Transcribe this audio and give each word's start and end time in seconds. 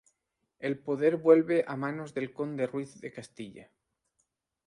El 0.57 0.79
poder 0.79 1.17
vuelve 1.17 1.63
a 1.67 1.75
manos 1.77 2.15
del 2.15 2.33
Conde 2.33 2.65
Ruiz 2.65 2.99
de 3.01 3.11
Castilla. 3.13 3.69